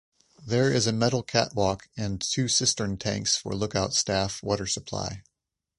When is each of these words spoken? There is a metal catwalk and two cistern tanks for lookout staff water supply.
There 0.43 0.73
is 0.73 0.87
a 0.87 0.91
metal 0.91 1.21
catwalk 1.21 1.87
and 1.95 2.19
two 2.19 2.47
cistern 2.47 2.97
tanks 2.97 3.37
for 3.37 3.53
lookout 3.53 3.93
staff 3.93 4.41
water 4.41 4.65
supply. 4.65 5.21